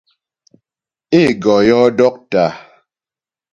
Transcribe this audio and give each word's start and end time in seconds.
Ê 1.21 1.23
gɔ 1.41 1.55
yɔ́ 1.67 1.83
dɔ́ktà. 1.97 2.43